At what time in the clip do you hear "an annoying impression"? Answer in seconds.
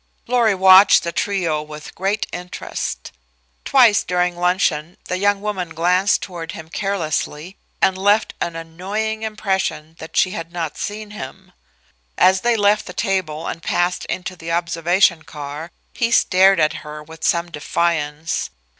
8.41-9.95